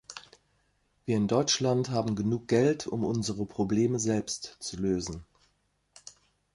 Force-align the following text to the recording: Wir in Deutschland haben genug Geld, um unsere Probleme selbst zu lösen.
Wir 1.05 1.15
in 1.15 1.27
Deutschland 1.27 1.91
haben 1.91 2.15
genug 2.15 2.47
Geld, 2.47 2.87
um 2.87 3.05
unsere 3.05 3.45
Probleme 3.45 3.99
selbst 3.99 4.57
zu 4.59 4.77
lösen. 4.77 5.25